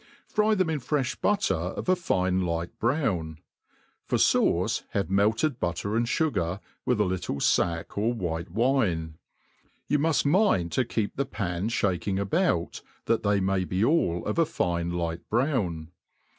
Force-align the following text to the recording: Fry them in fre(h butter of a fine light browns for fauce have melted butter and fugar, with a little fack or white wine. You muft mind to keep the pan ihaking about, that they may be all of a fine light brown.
Fry 0.25 0.55
them 0.55 0.67
in 0.71 0.79
fre(h 0.79 1.21
butter 1.21 1.53
of 1.53 1.87
a 1.87 1.95
fine 1.95 2.41
light 2.43 2.79
browns 2.79 3.37
for 4.03 4.17
fauce 4.17 4.81
have 4.93 5.11
melted 5.11 5.59
butter 5.59 5.95
and 5.95 6.07
fugar, 6.07 6.59
with 6.87 6.99
a 6.99 7.03
little 7.05 7.39
fack 7.39 7.95
or 7.99 8.11
white 8.11 8.49
wine. 8.49 9.19
You 9.85 9.99
muft 9.99 10.25
mind 10.25 10.71
to 10.71 10.85
keep 10.85 11.17
the 11.17 11.25
pan 11.27 11.69
ihaking 11.69 12.19
about, 12.19 12.81
that 13.05 13.21
they 13.21 13.39
may 13.39 13.63
be 13.63 13.85
all 13.85 14.25
of 14.25 14.39
a 14.39 14.45
fine 14.47 14.89
light 14.89 15.29
brown. 15.29 15.91